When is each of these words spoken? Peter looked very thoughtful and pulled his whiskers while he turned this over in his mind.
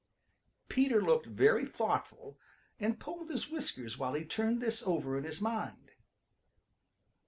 Peter 0.67 0.99
looked 0.99 1.27
very 1.27 1.63
thoughtful 1.63 2.35
and 2.79 2.99
pulled 2.99 3.29
his 3.29 3.51
whiskers 3.51 3.99
while 3.99 4.15
he 4.15 4.25
turned 4.25 4.59
this 4.59 4.81
over 4.81 5.15
in 5.15 5.23
his 5.25 5.39
mind. 5.39 5.91